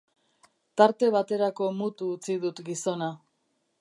Tarte 0.81 1.09
baterako 1.15 1.67
mutu 1.83 2.09
utzi 2.17 2.39
dut 2.47 2.63
gizona. 2.71 3.11